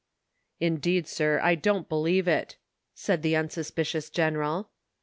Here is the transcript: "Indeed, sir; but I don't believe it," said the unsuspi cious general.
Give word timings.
"Indeed, 0.59 1.07
sir; 1.07 1.37
but 1.37 1.45
I 1.45 1.53
don't 1.53 1.87
believe 1.87 2.27
it," 2.27 2.57
said 2.95 3.21
the 3.21 3.33
unsuspi 3.35 3.85
cious 3.85 4.09
general. 4.11 4.71